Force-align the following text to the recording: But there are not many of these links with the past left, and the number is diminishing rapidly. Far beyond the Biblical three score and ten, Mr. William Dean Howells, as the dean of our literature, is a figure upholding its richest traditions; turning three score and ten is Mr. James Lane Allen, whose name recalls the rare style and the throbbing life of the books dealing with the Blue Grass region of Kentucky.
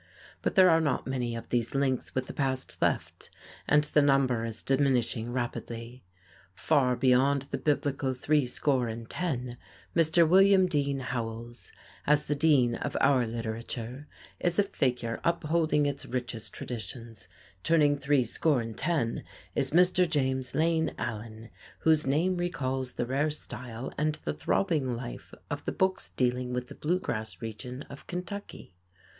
But 0.41 0.55
there 0.55 0.71
are 0.71 0.81
not 0.81 1.05
many 1.05 1.35
of 1.35 1.49
these 1.49 1.75
links 1.75 2.15
with 2.15 2.25
the 2.25 2.33
past 2.33 2.81
left, 2.81 3.29
and 3.69 3.83
the 3.83 4.01
number 4.01 4.43
is 4.45 4.63
diminishing 4.63 5.31
rapidly. 5.31 6.03
Far 6.55 6.95
beyond 6.95 7.43
the 7.51 7.59
Biblical 7.59 8.11
three 8.15 8.47
score 8.47 8.87
and 8.87 9.07
ten, 9.07 9.57
Mr. 9.95 10.27
William 10.27 10.65
Dean 10.65 11.01
Howells, 11.01 11.71
as 12.07 12.25
the 12.25 12.33
dean 12.33 12.73
of 12.73 12.97
our 12.99 13.27
literature, 13.27 14.07
is 14.39 14.57
a 14.57 14.63
figure 14.63 15.21
upholding 15.23 15.85
its 15.85 16.07
richest 16.07 16.51
traditions; 16.51 17.27
turning 17.61 17.95
three 17.95 18.23
score 18.23 18.59
and 18.59 18.75
ten 18.75 19.23
is 19.53 19.69
Mr. 19.69 20.09
James 20.09 20.55
Lane 20.55 20.95
Allen, 20.97 21.51
whose 21.81 22.07
name 22.07 22.37
recalls 22.37 22.93
the 22.93 23.05
rare 23.05 23.29
style 23.29 23.93
and 23.99 24.15
the 24.25 24.33
throbbing 24.33 24.95
life 24.95 25.31
of 25.51 25.63
the 25.65 25.71
books 25.71 26.09
dealing 26.09 26.53
with 26.53 26.69
the 26.69 26.73
Blue 26.73 26.97
Grass 26.99 27.39
region 27.39 27.83
of 27.83 28.07
Kentucky. 28.07 28.73